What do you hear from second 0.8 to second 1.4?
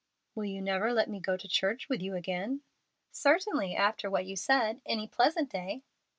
let me go